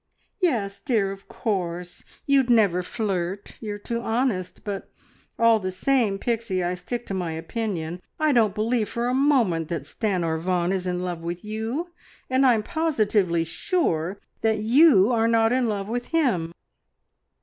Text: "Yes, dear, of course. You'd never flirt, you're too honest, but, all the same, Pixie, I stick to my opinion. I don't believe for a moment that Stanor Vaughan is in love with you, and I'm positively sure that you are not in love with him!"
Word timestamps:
"Yes, 0.41 0.79
dear, 0.79 1.11
of 1.11 1.27
course. 1.27 2.03
You'd 2.25 2.49
never 2.49 2.81
flirt, 2.81 3.55
you're 3.61 3.77
too 3.77 4.01
honest, 4.01 4.63
but, 4.63 4.91
all 5.37 5.59
the 5.59 5.69
same, 5.69 6.17
Pixie, 6.17 6.63
I 6.63 6.73
stick 6.73 7.05
to 7.05 7.13
my 7.13 7.33
opinion. 7.33 8.01
I 8.19 8.31
don't 8.31 8.55
believe 8.55 8.89
for 8.89 9.09
a 9.09 9.13
moment 9.13 9.67
that 9.67 9.83
Stanor 9.85 10.39
Vaughan 10.39 10.71
is 10.71 10.87
in 10.87 11.03
love 11.03 11.21
with 11.21 11.45
you, 11.45 11.91
and 12.31 12.47
I'm 12.47 12.63
positively 12.63 13.43
sure 13.43 14.19
that 14.41 14.57
you 14.57 15.11
are 15.11 15.27
not 15.27 15.53
in 15.53 15.69
love 15.69 15.87
with 15.87 16.07
him!" 16.07 16.51